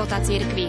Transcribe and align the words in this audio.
života 0.00 0.16
cirkvi. 0.24 0.64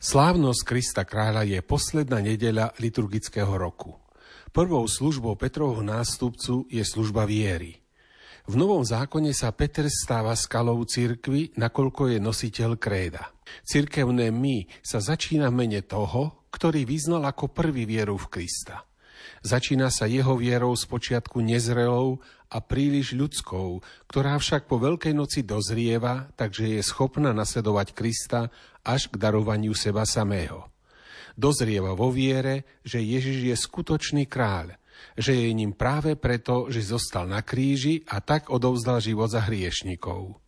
Slávnosť 0.00 0.60
Krista 0.64 1.04
kráľa 1.04 1.44
je 1.44 1.60
posledná 1.60 2.24
nedeľa 2.24 2.72
liturgického 2.80 3.52
roku. 3.60 4.00
Prvou 4.48 4.88
službou 4.88 5.36
Petrovho 5.36 5.84
nástupcu 5.84 6.64
je 6.72 6.80
služba 6.80 7.28
viery. 7.28 7.81
V 8.42 8.58
Novom 8.58 8.82
zákone 8.82 9.30
sa 9.30 9.54
Peter 9.54 9.86
stáva 9.86 10.34
skalou 10.34 10.82
cirkvy, 10.82 11.54
nakoľko 11.54 12.10
je 12.10 12.18
nositeľ 12.18 12.74
kréda. 12.74 13.30
Cirkevné 13.62 14.34
my 14.34 14.66
sa 14.82 14.98
začína 14.98 15.46
v 15.54 15.62
mene 15.62 15.80
toho, 15.86 16.50
ktorý 16.50 16.82
vyznal 16.82 17.22
ako 17.22 17.54
prvý 17.54 17.86
vieru 17.86 18.18
v 18.18 18.26
Krista. 18.26 18.82
Začína 19.46 19.94
sa 19.94 20.10
jeho 20.10 20.34
vierou 20.34 20.74
z 20.74 20.90
počiatku 20.90 21.38
nezrelou 21.38 22.18
a 22.50 22.58
príliš 22.58 23.14
ľudskou, 23.14 23.78
ktorá 24.10 24.34
však 24.42 24.66
po 24.66 24.82
Veľkej 24.82 25.14
noci 25.14 25.46
dozrieva, 25.46 26.26
takže 26.34 26.78
je 26.78 26.82
schopná 26.82 27.30
nasledovať 27.30 27.94
Krista 27.94 28.50
až 28.82 29.06
k 29.06 29.22
darovaniu 29.22 29.70
seba 29.78 30.02
samého. 30.02 30.66
Dozrieva 31.38 31.94
vo 31.94 32.10
viere, 32.10 32.66
že 32.82 32.98
Ježiš 32.98 33.38
je 33.48 33.56
skutočný 33.56 34.26
kráľ, 34.26 34.81
že 35.18 35.32
je 35.34 35.50
ním 35.52 35.72
práve 35.76 36.16
preto, 36.16 36.68
že 36.72 36.84
zostal 36.84 37.28
na 37.28 37.42
kríži 37.44 38.02
a 38.08 38.22
tak 38.22 38.48
odovzdal 38.48 39.02
život 39.02 39.28
za 39.28 39.44
hriešnikov. 39.44 40.38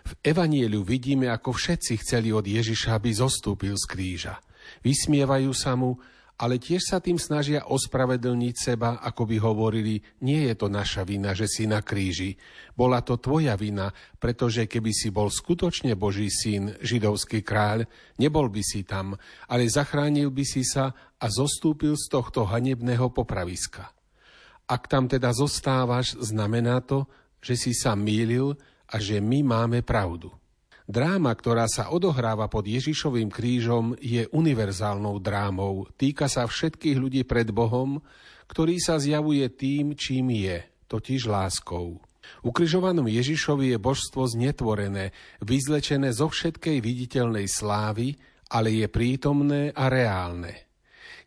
V 0.00 0.12
Evanieliu 0.24 0.80
vidíme, 0.80 1.28
ako 1.28 1.52
všetci 1.52 2.00
chceli 2.00 2.32
od 2.32 2.44
Ježiša, 2.48 2.96
aby 2.96 3.12
zostúpil 3.12 3.76
z 3.76 3.84
kríža. 3.84 4.34
Vysmievajú 4.80 5.52
sa 5.52 5.76
mu, 5.76 6.00
ale 6.40 6.56
tiež 6.56 6.80
sa 6.80 7.04
tým 7.04 7.20
snažia 7.20 7.68
ospravedlniť 7.68 8.54
seba, 8.56 9.04
ako 9.04 9.28
by 9.28 9.36
hovorili, 9.44 10.00
nie 10.24 10.48
je 10.48 10.54
to 10.56 10.72
naša 10.72 11.04
vina, 11.04 11.36
že 11.36 11.44
si 11.44 11.68
na 11.68 11.84
kríži. 11.84 12.40
Bola 12.72 13.04
to 13.04 13.20
tvoja 13.20 13.60
vina, 13.60 13.92
pretože 14.16 14.64
keby 14.64 14.88
si 14.88 15.12
bol 15.12 15.28
skutočne 15.28 15.92
Boží 16.00 16.32
syn, 16.32 16.80
židovský 16.80 17.44
kráľ, 17.44 17.84
nebol 18.16 18.48
by 18.48 18.64
si 18.64 18.88
tam, 18.88 19.20
ale 19.52 19.68
zachránil 19.68 20.32
by 20.32 20.44
si 20.48 20.64
sa 20.64 20.96
a 21.20 21.26
zostúpil 21.28 21.92
z 22.00 22.08
tohto 22.08 22.48
hanebného 22.48 23.12
popraviska. 23.12 23.92
Ak 24.64 24.88
tam 24.88 25.12
teda 25.12 25.36
zostávaš, 25.36 26.16
znamená 26.16 26.80
to, 26.80 27.04
že 27.44 27.60
si 27.60 27.72
sa 27.76 27.92
mýlil 27.92 28.56
a 28.88 28.96
že 28.96 29.20
my 29.20 29.44
máme 29.44 29.84
pravdu. 29.84 30.39
Dráma, 30.90 31.30
ktorá 31.38 31.70
sa 31.70 31.94
odohráva 31.94 32.50
pod 32.50 32.66
Ježišovým 32.66 33.30
krížom, 33.30 33.94
je 34.02 34.26
univerzálnou 34.34 35.22
drámou. 35.22 35.86
Týka 35.94 36.26
sa 36.26 36.50
všetkých 36.50 36.98
ľudí 36.98 37.22
pred 37.22 37.46
Bohom, 37.54 38.02
ktorý 38.50 38.74
sa 38.82 38.98
zjavuje 38.98 39.46
tým, 39.54 39.94
čím 39.94 40.34
je, 40.34 40.66
totiž 40.90 41.30
láskou. 41.30 42.02
Ukrižovanom 42.42 43.06
Ježišovi 43.06 43.70
je 43.70 43.78
božstvo 43.78 44.34
znetvorené, 44.34 45.14
vyzlečené 45.38 46.10
zo 46.10 46.26
všetkej 46.26 46.82
viditeľnej 46.82 47.46
slávy, 47.46 48.18
ale 48.50 48.82
je 48.82 48.90
prítomné 48.90 49.70
a 49.70 49.86
reálne. 49.86 50.74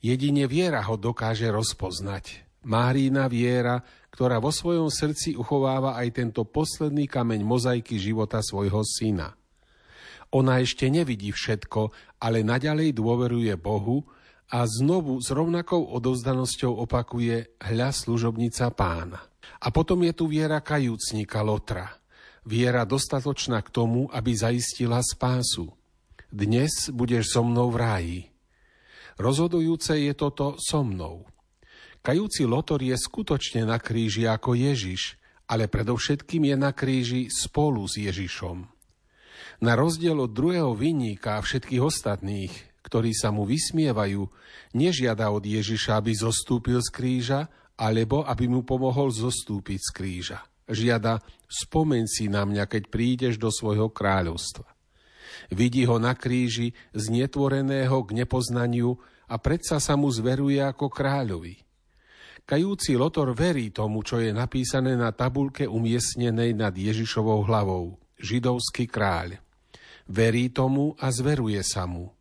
Jedine 0.03 0.44
viera 0.44 0.84
ho 0.84 1.00
dokáže 1.00 1.47
rozpoznať. 1.47 2.52
Márína 2.67 3.31
viera, 3.31 3.80
ktorá 4.11 4.44
vo 4.44 4.52
svojom 4.52 4.91
srdci 4.91 5.39
uchováva 5.39 5.95
aj 5.95 6.19
tento 6.19 6.44
posledný 6.44 7.08
kameň 7.08 7.47
mozaiky 7.47 7.95
života 7.95 8.44
svojho 8.44 8.84
syna. 8.84 9.40
Ona 10.33 10.66
ešte 10.66 10.89
nevidí 10.89 11.29
všetko, 11.29 11.94
ale 12.25 12.41
naďalej 12.41 12.97
dôveruje 12.97 13.53
Bohu 13.53 14.01
a 14.49 14.66
znovu 14.66 15.21
s 15.21 15.29
rovnakou 15.29 15.94
odovzdanosťou 15.94 16.73
opakuje 16.89 17.61
hľa 17.61 17.89
služobnica 17.94 18.73
pána. 18.73 19.21
A 19.61 19.69
potom 19.69 20.01
je 20.01 20.13
tu 20.17 20.25
viera 20.25 20.57
kajúcnika 20.66 21.45
Lotra. 21.45 21.85
Viera 22.44 22.83
dostatočná 22.83 23.61
k 23.61 23.69
tomu, 23.71 24.09
aby 24.09 24.33
zaistila 24.33 24.99
spásu. 24.99 25.71
Dnes 26.33 26.89
budeš 26.89 27.29
so 27.29 27.45
mnou 27.45 27.69
v 27.69 27.77
ráji. 27.77 28.19
Rozhodujúce 29.21 30.01
je 30.01 30.13
toto 30.17 30.57
so 30.57 30.81
mnou. 30.81 31.29
Kajúci 32.03 32.44
Lotor 32.44 32.81
je 32.81 32.97
skutočne 32.97 33.69
na 33.69 33.77
kríži 33.79 34.27
ako 34.27 34.57
Ježiš, 34.57 35.15
ale 35.47 35.69
predovšetkým 35.69 36.51
je 36.51 36.55
na 36.57 36.73
kríži 36.73 37.21
spolu 37.29 37.85
s 37.88 38.01
Ježišom. 38.01 38.67
Na 39.63 39.79
rozdiel 39.79 40.19
od 40.19 40.35
druhého 40.35 40.75
vinníka 40.75 41.40
a 41.40 41.44
všetkých 41.46 41.79
ostatných, 41.79 42.51
ktorí 42.84 43.16
sa 43.16 43.31
mu 43.31 43.47
vysmievajú, 43.47 44.28
nežiada 44.75 45.31
od 45.31 45.40
Ježiša, 45.40 46.03
aby 46.03 46.12
zostúpil 46.12 46.84
z 46.84 46.91
kríža, 46.91 47.47
alebo 47.79 48.28
aby 48.28 48.51
mu 48.51 48.68
pomohol 48.68 49.07
zostúpiť 49.07 49.79
z 49.79 49.90
kríža. 49.96 50.40
Žiada, 50.68 51.24
spomen 51.47 52.12
si 52.12 52.28
na 52.28 52.44
mňa, 52.44 52.68
keď 52.68 52.91
prídeš 52.91 53.40
do 53.40 53.47
svojho 53.47 53.88
kráľovstva. 53.88 54.68
Vidí 55.56 55.88
ho 55.88 55.95
na 55.95 56.12
kríži 56.12 56.75
znetvoreného 56.91 58.03
k 58.03 58.09
nepoznaniu 58.19 59.00
a 59.31 59.40
predsa 59.40 59.80
sa 59.80 59.95
mu 59.95 60.12
zveruje 60.12 60.59
ako 60.59 60.91
kráľovi. 60.91 61.56
Kajúci 62.44 63.00
Lotor 63.00 63.31
verí 63.31 63.72
tomu, 63.72 64.03
čo 64.03 64.19
je 64.19 64.35
napísané 64.35 65.00
na 65.00 65.16
tabulke 65.16 65.63
umiestnenej 65.63 66.51
nad 66.51 66.75
Ježišovou 66.75 67.47
hlavou. 67.47 67.95
Židovský 68.19 68.91
kráľ. 68.91 69.43
Verí 70.08 70.52
tomu 70.52 70.96
a 71.00 71.09
zveruje 71.09 71.64
sa 71.64 71.88
mu. 71.88 72.12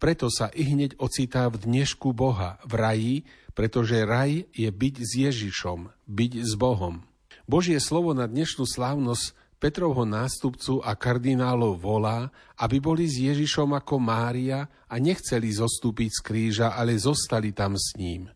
Preto 0.00 0.32
sa 0.32 0.48
i 0.56 0.64
hneď 0.64 0.96
ocitá 0.96 1.50
v 1.52 1.60
dnešku 1.60 2.16
Boha, 2.16 2.56
v 2.64 2.72
raji, 2.72 3.16
pretože 3.52 4.00
raj 4.08 4.48
je 4.56 4.70
byť 4.72 4.94
s 5.04 5.10
Ježišom, 5.28 5.92
byť 6.08 6.32
s 6.40 6.52
Bohom. 6.56 7.04
Božie 7.44 7.76
slovo 7.82 8.16
na 8.16 8.24
dnešnú 8.24 8.64
slávnosť 8.64 9.36
Petrovho 9.60 10.08
nástupcu 10.08 10.80
a 10.80 10.96
kardinálov 10.96 11.76
volá, 11.76 12.32
aby 12.56 12.80
boli 12.80 13.04
s 13.04 13.20
Ježišom 13.20 13.76
ako 13.76 14.00
Mária 14.00 14.64
a 14.88 14.96
nechceli 14.96 15.52
zostúpiť 15.52 16.10
z 16.16 16.20
kríža, 16.24 16.68
ale 16.72 16.96
zostali 16.96 17.52
tam 17.52 17.76
s 17.76 17.92
ním. 18.00 18.32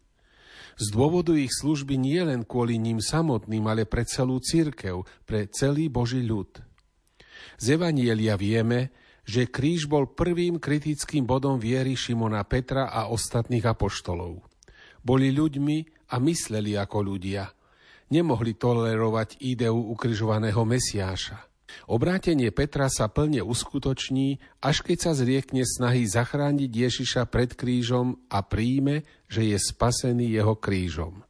Z 0.76 0.92
dôvodu 0.92 1.32
ich 1.32 1.54
služby 1.54 1.96
nie 1.96 2.20
len 2.20 2.44
kvôli 2.44 2.76
ním 2.76 3.00
samotným, 3.00 3.64
ale 3.64 3.88
pre 3.88 4.04
celú 4.04 4.36
církev, 4.36 5.08
pre 5.24 5.48
celý 5.48 5.88
Boží 5.88 6.20
ľud. 6.20 6.60
Z 7.56 7.80
Evanielia 7.80 8.34
vieme, 8.38 8.94
že 9.24 9.48
kríž 9.48 9.88
bol 9.88 10.12
prvým 10.12 10.60
kritickým 10.60 11.24
bodom 11.24 11.56
viery 11.56 11.96
Šimona 11.96 12.44
Petra 12.44 12.92
a 12.92 13.08
ostatných 13.08 13.64
apoštolov. 13.64 14.44
Boli 15.00 15.32
ľuďmi 15.32 16.08
a 16.12 16.20
mysleli 16.20 16.76
ako 16.76 16.98
ľudia. 17.04 17.48
Nemohli 18.12 18.56
tolerovať 18.56 19.40
ideu 19.40 19.76
ukrižovaného 19.76 20.60
Mesiáša. 20.68 21.40
Obrátenie 21.90 22.54
Petra 22.54 22.86
sa 22.86 23.10
plne 23.10 23.42
uskutoční, 23.42 24.38
až 24.62 24.84
keď 24.84 24.98
sa 25.10 25.12
zriekne 25.16 25.66
snahy 25.66 26.06
zachrániť 26.06 26.70
Ježiša 26.70 27.26
pred 27.26 27.56
krížom 27.56 28.20
a 28.30 28.44
príjme, 28.46 29.02
že 29.26 29.48
je 29.50 29.58
spasený 29.58 30.30
jeho 30.30 30.54
krížom. 30.54 31.24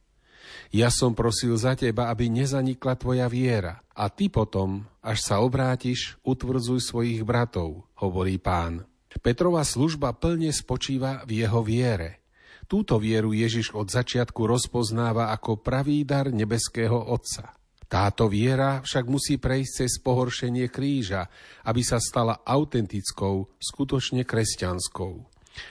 Ja 0.69 0.91
som 0.91 1.15
prosil 1.15 1.55
za 1.55 1.73
teba, 1.73 2.11
aby 2.11 2.27
nezanikla 2.27 2.99
tvoja 2.99 3.31
viera. 3.31 3.79
A 3.95 4.11
ty 4.11 4.27
potom, 4.27 4.83
až 5.05 5.21
sa 5.21 5.45
obrátiš, 5.45 6.17
utvrdzuj 6.25 6.81
svojich 6.81 7.21
bratov, 7.21 7.85
hovorí 8.01 8.41
pán. 8.41 8.89
Petrova 9.21 9.61
služba 9.61 10.17
plne 10.17 10.49
spočíva 10.49 11.21
v 11.29 11.45
jeho 11.45 11.61
viere. 11.61 12.25
Túto 12.65 12.97
vieru 12.97 13.29
Ježiš 13.29 13.77
od 13.77 13.93
začiatku 13.93 14.41
rozpoznáva 14.49 15.29
ako 15.29 15.61
pravý 15.61 16.01
dar 16.01 16.33
nebeského 16.33 16.97
Otca. 16.97 17.53
Táto 17.85 18.25
viera 18.25 18.81
však 18.81 19.05
musí 19.05 19.37
prejsť 19.37 19.71
cez 19.85 20.01
pohoršenie 20.01 20.67
kríža, 20.73 21.29
aby 21.69 21.85
sa 21.85 22.01
stala 22.01 22.41
autentickou, 22.41 23.53
skutočne 23.61 24.25
kresťanskou. 24.25 25.13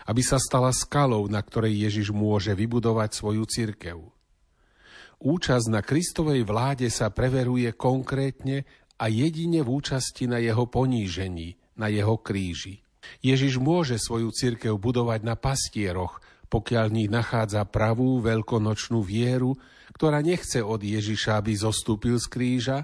Aby 0.09 0.23
sa 0.23 0.39
stala 0.39 0.71
skalou, 0.71 1.27
na 1.27 1.43
ktorej 1.43 1.75
Ježiš 1.85 2.15
môže 2.15 2.55
vybudovať 2.55 3.11
svoju 3.13 3.45
cirkev. 3.45 3.99
Účasť 5.25 5.67
na 5.73 5.81
Kristovej 5.83 6.47
vláde 6.47 6.89
sa 6.89 7.11
preveruje 7.11 7.73
konkrétne 7.75 8.67
a 9.05 9.13
jedine 9.13 9.61
v 9.61 9.69
účasti 9.69 10.25
na 10.25 10.41
jeho 10.41 10.65
ponížení, 10.65 11.61
na 11.77 11.93
jeho 11.93 12.17
kríži. 12.17 12.81
Ježiš 13.21 13.61
môže 13.61 14.01
svoju 14.01 14.33
cirkev 14.33 14.81
budovať 14.81 15.21
na 15.29 15.37
pastieroch, 15.37 16.25
pokiaľ 16.49 16.85
v 16.89 16.97
nich 16.97 17.11
nachádza 17.13 17.69
pravú 17.69 18.25
veľkonočnú 18.25 19.05
vieru, 19.05 19.61
ktorá 19.93 20.25
nechce 20.25 20.65
od 20.65 20.81
Ježiša, 20.81 21.37
aby 21.37 21.53
zostúpil 21.53 22.17
z 22.17 22.27
kríža, 22.33 22.79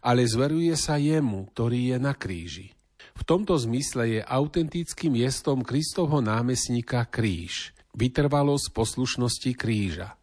ale 0.00 0.24
zveruje 0.24 0.72
sa 0.80 0.96
jemu, 0.96 1.44
ktorý 1.52 1.92
je 1.92 1.98
na 2.00 2.16
kríži. 2.16 2.72
V 3.12 3.22
tomto 3.28 3.60
zmysle 3.60 4.16
je 4.16 4.20
autentickým 4.24 5.12
miestom 5.12 5.60
Kristovho 5.60 6.24
námestníka 6.24 7.04
kríž, 7.04 7.76
vytrvalosť 7.92 8.72
poslušnosti 8.72 9.52
kríža. 9.52 10.16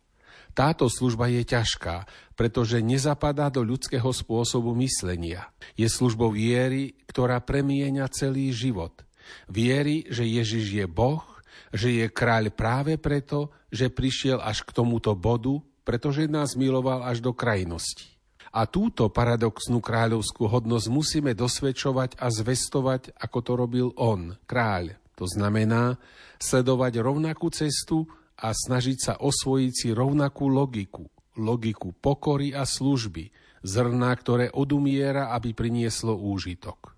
Táto 0.54 0.86
služba 0.86 1.34
je 1.34 1.42
ťažká, 1.42 2.06
pretože 2.38 2.78
nezapadá 2.78 3.50
do 3.50 3.66
ľudského 3.66 4.10
spôsobu 4.14 4.78
myslenia. 4.78 5.50
Je 5.74 5.90
službou 5.90 6.34
viery, 6.34 6.94
ktorá 7.10 7.42
premieňa 7.42 8.06
celý 8.14 8.54
život. 8.54 9.02
Viery, 9.50 10.06
že 10.14 10.30
Ježiš 10.30 10.66
je 10.70 10.86
Boh, 10.86 11.26
že 11.74 11.90
je 11.90 12.06
kráľ 12.06 12.54
práve 12.54 13.02
preto, 13.02 13.50
že 13.74 13.90
prišiel 13.90 14.38
až 14.38 14.62
k 14.62 14.78
tomuto 14.78 15.18
bodu, 15.18 15.58
pretože 15.82 16.30
nás 16.30 16.54
miloval 16.54 17.02
až 17.02 17.20
do 17.20 17.34
krajnosti. 17.34 18.14
A 18.54 18.70
túto 18.70 19.10
paradoxnú 19.10 19.82
kráľovskú 19.82 20.46
hodnosť 20.46 20.88
musíme 20.94 21.34
dosvedčovať 21.34 22.22
a 22.22 22.30
zvestovať, 22.30 23.18
ako 23.18 23.38
to 23.42 23.52
robil 23.58 23.88
on, 23.98 24.38
kráľ. 24.46 24.94
To 25.18 25.26
znamená 25.26 25.98
sledovať 26.38 27.02
rovnakú 27.02 27.50
cestu 27.50 28.06
a 28.44 28.52
snažiť 28.52 28.98
sa 29.00 29.14
osvojiť 29.24 29.72
si 29.72 29.90
rovnakú 29.96 30.52
logiku, 30.52 31.08
logiku 31.40 31.96
pokory 31.96 32.52
a 32.52 32.68
služby, 32.68 33.32
zrna, 33.64 34.12
ktoré 34.20 34.52
odumiera, 34.52 35.32
aby 35.32 35.56
prinieslo 35.56 36.20
úžitok. 36.20 36.92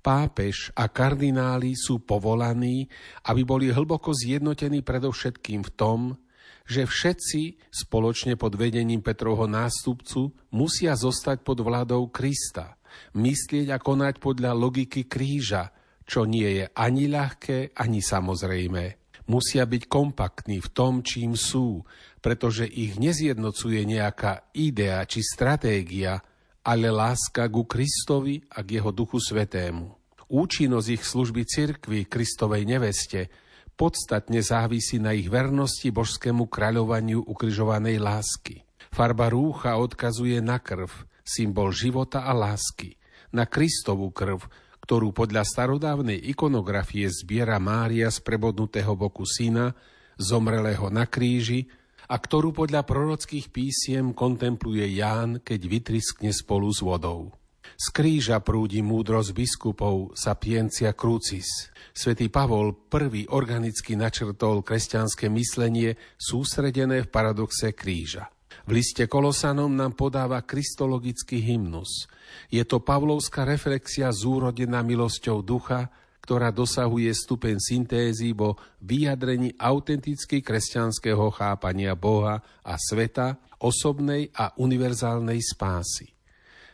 Pápež 0.00 0.72
a 0.76 0.88
kardináli 0.92 1.72
sú 1.76 2.04
povolaní, 2.04 2.88
aby 3.28 3.42
boli 3.44 3.72
hlboko 3.72 4.12
zjednotení 4.12 4.84
predovšetkým 4.84 5.64
v 5.64 5.72
tom, 5.72 6.00
že 6.68 6.86
všetci 6.86 7.72
spoločne 7.72 8.36
pod 8.36 8.54
vedením 8.54 9.02
Petrovho 9.02 9.48
nástupcu 9.48 10.36
musia 10.54 10.94
zostať 10.94 11.42
pod 11.42 11.64
vládou 11.64 12.08
Krista, 12.12 12.78
myslieť 13.16 13.74
a 13.74 13.78
konať 13.80 14.22
podľa 14.22 14.52
logiky 14.54 15.08
kríža, 15.08 15.72
čo 16.06 16.28
nie 16.28 16.62
je 16.62 16.64
ani 16.76 17.10
ľahké, 17.10 17.74
ani 17.74 18.00
samozrejmé. 18.00 18.99
Musia 19.30 19.62
byť 19.62 19.86
kompaktní 19.86 20.58
v 20.58 20.68
tom, 20.74 21.06
čím 21.06 21.38
sú, 21.38 21.86
pretože 22.18 22.66
ich 22.66 22.98
nezjednocuje 22.98 23.86
nejaká 23.86 24.50
idea 24.58 25.06
či 25.06 25.22
stratégia, 25.22 26.18
ale 26.66 26.90
láska 26.90 27.46
ku 27.46 27.62
Kristovi 27.62 28.42
a 28.50 28.66
k 28.66 28.82
jeho 28.82 28.90
duchu 28.90 29.22
svetému. 29.22 29.86
Účinnosť 30.26 30.88
ich 30.90 31.02
služby 31.06 31.46
cirkvi 31.46 32.10
Kristovej 32.10 32.66
neveste 32.66 33.30
podstatne 33.78 34.42
závisí 34.42 34.98
na 34.98 35.14
ich 35.14 35.30
vernosti 35.30 35.94
božskému 35.94 36.50
kráľovaniu 36.50 37.22
ukrižovanej 37.22 38.02
lásky. 38.02 38.66
Farba 38.90 39.30
rúcha 39.30 39.78
odkazuje 39.78 40.42
na 40.42 40.58
krv, 40.58 40.90
symbol 41.22 41.70
života 41.70 42.26
a 42.26 42.34
lásky, 42.34 42.98
na 43.30 43.46
Kristovú 43.46 44.10
krv, 44.10 44.42
ktorú 44.90 45.14
podľa 45.14 45.46
starodávnej 45.46 46.18
ikonografie 46.34 47.06
zbiera 47.06 47.62
Mária 47.62 48.10
z 48.10 48.26
prebodnutého 48.26 48.98
boku 48.98 49.22
syna, 49.22 49.70
zomrelého 50.18 50.90
na 50.90 51.06
kríži, 51.06 51.70
a 52.10 52.18
ktorú 52.18 52.50
podľa 52.50 52.82
prorockých 52.82 53.54
písiem 53.54 54.10
kontempluje 54.10 54.82
Ján, 54.98 55.46
keď 55.46 55.60
vytriskne 55.62 56.34
spolu 56.34 56.74
s 56.74 56.82
vodou. 56.82 57.30
Z 57.78 57.94
kríža 57.94 58.42
prúdi 58.42 58.82
múdrosť 58.82 59.30
biskupov 59.30 60.18
Sapiencia 60.18 60.90
Crucis. 60.98 61.70
Svetý 61.94 62.26
Pavol 62.26 62.74
prvý 62.90 63.30
organicky 63.30 63.94
načrtol 63.94 64.66
kresťanské 64.66 65.30
myslenie 65.30 65.94
sústredené 66.18 67.06
v 67.06 67.12
paradoxe 67.14 67.78
kríža. 67.78 68.26
V 68.66 68.70
liste 68.76 69.06
Kolosanom 69.06 69.72
nám 69.72 69.98
podáva 69.98 70.42
kristologický 70.44 71.40
hymnus. 71.42 72.06
Je 72.52 72.62
to 72.66 72.82
pavlovská 72.82 73.42
reflexia 73.46 74.10
zúrodená 74.12 74.82
milosťou 74.84 75.42
ducha, 75.42 75.90
ktorá 76.20 76.54
dosahuje 76.54 77.10
stupeň 77.10 77.58
syntézy 77.58 78.30
vo 78.36 78.54
vyjadrení 78.84 79.56
autenticky 79.58 80.44
kresťanského 80.44 81.26
chápania 81.34 81.98
Boha 81.98 82.38
a 82.62 82.78
sveta, 82.78 83.40
osobnej 83.58 84.30
a 84.36 84.54
univerzálnej 84.54 85.42
spásy. 85.42 86.14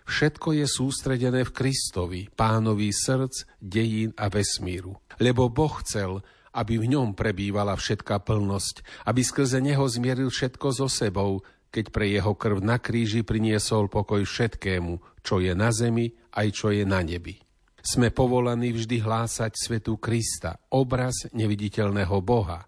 Všetko 0.07 0.55
je 0.55 0.67
sústredené 0.71 1.43
v 1.43 1.55
Kristovi, 1.57 2.31
pánovi 2.31 2.95
srdc, 2.95 3.59
dejín 3.59 4.15
a 4.15 4.31
vesmíru. 4.31 4.95
Lebo 5.19 5.51
Boh 5.51 5.83
chcel, 5.83 6.23
aby 6.55 6.79
v 6.79 6.95
ňom 6.95 7.19
prebývala 7.19 7.75
všetká 7.75 8.23
plnosť, 8.23 8.87
aby 9.11 9.21
skrze 9.27 9.59
neho 9.59 9.83
zmieril 9.83 10.31
všetko 10.31 10.69
so 10.71 10.87
sebou, 10.87 11.43
keď 11.77 11.93
pre 11.93 12.09
jeho 12.09 12.33
krv 12.33 12.65
na 12.65 12.81
kríži 12.81 13.21
priniesol 13.21 13.93
pokoj 13.93 14.25
všetkému, 14.25 15.21
čo 15.21 15.45
je 15.45 15.53
na 15.53 15.69
zemi 15.69 16.09
aj 16.33 16.49
čo 16.57 16.73
je 16.73 16.89
na 16.89 17.05
nebi. 17.05 17.37
Sme 17.85 18.09
povolaní 18.09 18.73
vždy 18.73 19.05
hlásať 19.05 19.53
svetu 19.53 20.01
Krista, 20.01 20.57
obraz 20.73 21.29
neviditeľného 21.37 22.17
Boha. 22.25 22.65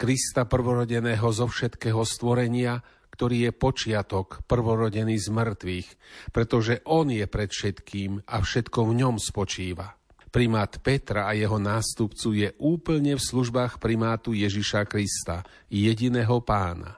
Krista 0.00 0.48
prvorodeného 0.48 1.28
zo 1.28 1.44
všetkého 1.44 2.00
stvorenia, 2.08 2.80
ktorý 3.12 3.48
je 3.48 3.52
počiatok, 3.52 4.48
prvorodený 4.48 5.20
z 5.20 5.28
mŕtvych, 5.28 5.88
pretože 6.32 6.80
On 6.88 7.04
je 7.04 7.28
pred 7.28 7.52
všetkým 7.52 8.24
a 8.32 8.40
všetko 8.40 8.80
v 8.88 8.92
ňom 8.96 9.20
spočíva. 9.20 9.92
Primát 10.32 10.72
Petra 10.80 11.28
a 11.28 11.36
jeho 11.36 11.60
nástupcu 11.60 12.32
je 12.32 12.48
úplne 12.56 13.12
v 13.16 13.22
službách 13.22 13.76
primátu 13.76 14.32
Ježiša 14.32 14.88
Krista, 14.88 15.44
jediného 15.68 16.40
pána 16.40 16.96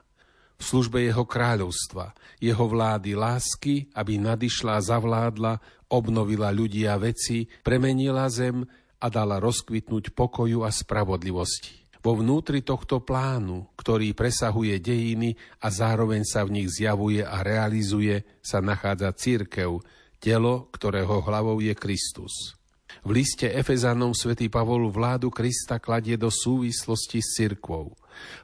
v 0.61 0.65
službe 0.69 1.01
jeho 1.01 1.25
kráľovstva, 1.25 2.13
jeho 2.37 2.65
vlády 2.69 3.17
lásky, 3.17 3.89
aby 3.97 4.21
nadišla 4.21 4.77
zavládla, 4.77 5.57
obnovila 5.89 6.53
ľudí 6.53 6.85
a 6.85 7.01
veci, 7.01 7.49
premenila 7.65 8.29
zem 8.29 8.61
a 9.01 9.07
dala 9.09 9.41
rozkvitnúť 9.41 10.13
pokoju 10.13 10.61
a 10.61 10.69
spravodlivosti. 10.69 11.81
Vo 12.01 12.17
vnútri 12.17 12.65
tohto 12.65 13.01
plánu, 13.01 13.73
ktorý 13.77 14.13
presahuje 14.17 14.77
dejiny 14.81 15.37
a 15.61 15.69
zároveň 15.69 16.25
sa 16.25 16.41
v 16.45 16.61
nich 16.61 16.69
zjavuje 16.69 17.21
a 17.21 17.45
realizuje, 17.45 18.25
sa 18.41 18.57
nachádza 18.57 19.13
církev, 19.13 19.81
telo, 20.17 20.69
ktorého 20.73 21.21
hlavou 21.21 21.57
je 21.61 21.73
Kristus. 21.77 22.60
V 23.01 23.09
liste 23.15 23.49
Efezanom 23.49 24.13
svätý 24.13 24.47
Pavol 24.51 24.91
vládu 24.91 25.33
Krista 25.33 25.81
kladie 25.81 26.19
do 26.19 26.29
súvislosti 26.29 27.23
s 27.23 27.39
cirkvou. 27.39 27.95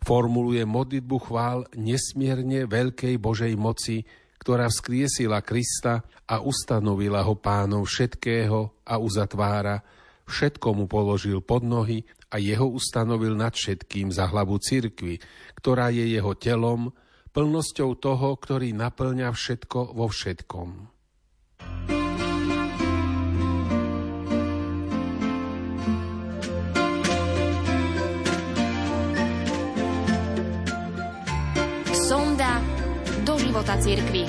Formuluje 0.02 0.64
modlitbu 0.64 1.18
chvál 1.28 1.60
nesmierne 1.76 2.66
veľkej 2.66 3.20
Božej 3.22 3.54
moci, 3.60 4.08
ktorá 4.42 4.72
vzkriesila 4.72 5.44
Krista 5.44 6.02
a 6.24 6.40
ustanovila 6.40 7.22
ho 7.28 7.36
pánom 7.36 7.84
všetkého 7.84 8.88
a 8.88 8.96
uzatvára, 8.96 9.84
všetko 10.28 10.68
mu 10.72 10.86
položil 10.88 11.44
pod 11.44 11.68
nohy 11.68 12.04
a 12.32 12.40
jeho 12.40 12.68
ustanovil 12.68 13.36
nad 13.36 13.56
všetkým 13.56 14.12
za 14.12 14.28
hlavu 14.28 14.60
cirkvy, 14.60 15.20
ktorá 15.56 15.92
je 15.92 16.06
jeho 16.12 16.36
telom, 16.36 16.92
plnosťou 17.32 17.96
toho, 18.02 18.36
ktorý 18.36 18.74
naplňa 18.74 19.30
všetko 19.32 19.96
vo 19.96 20.10
všetkom. 20.10 20.97
života 33.48 33.80
cirkvi. 33.80 34.28